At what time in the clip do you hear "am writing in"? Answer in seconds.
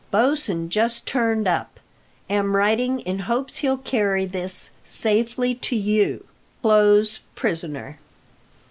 2.27-3.19